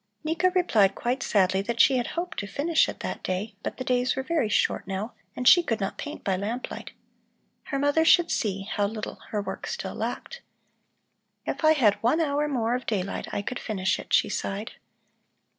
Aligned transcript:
Nika 0.23 0.49
replied 0.55 0.95
quite 0.95 1.21
sadly 1.21 1.61
that 1.61 1.79
she 1.79 1.97
had 1.97 2.07
hoped 2.17 2.39
to 2.39 2.47
finish 2.47 2.89
it 2.89 3.01
that 3.01 3.21
day, 3.21 3.53
but 3.61 3.77
the 3.77 3.83
days 3.83 4.15
were 4.15 4.23
very 4.23 4.49
short 4.49 4.87
now 4.87 5.13
and 5.35 5.47
she 5.47 5.61
could 5.61 5.79
not 5.79 5.99
paint 5.99 6.23
by 6.23 6.35
lamp 6.35 6.71
light. 6.71 6.89
Her 7.65 7.77
mother 7.77 8.03
should 8.03 8.31
see 8.31 8.63
how 8.63 8.87
little 8.87 9.19
her 9.29 9.43
work 9.43 9.67
still 9.67 9.93
lacked. 9.93 10.41
"If 11.45 11.63
I 11.63 11.73
had 11.73 12.01
one 12.01 12.19
hour 12.19 12.47
more 12.47 12.73
of 12.73 12.87
daylight, 12.87 13.27
I 13.31 13.43
could 13.43 13.59
finish 13.59 13.99
it," 13.99 14.11
she 14.11 14.27
sighed. 14.27 14.71